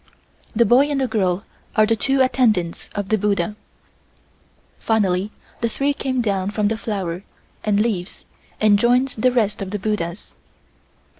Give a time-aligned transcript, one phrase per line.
[0.55, 1.43] The boy and the girl
[1.75, 3.55] are the two attendants of the buddha.
[4.79, 5.29] Finally
[5.61, 7.21] the three came down from the flower
[7.63, 8.25] and leaves
[8.59, 10.33] and joined the rest of the buddhas.